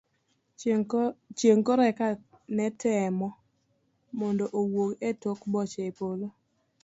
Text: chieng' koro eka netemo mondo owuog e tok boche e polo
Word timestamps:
chieng' 1.39 1.63
koro 1.67 1.83
eka 1.91 2.07
netemo 2.55 3.27
mondo 4.19 4.45
owuog 4.59 4.91
e 5.07 5.09
tok 5.21 5.39
boche 5.51 5.81
e 5.89 5.91
polo 5.99 6.27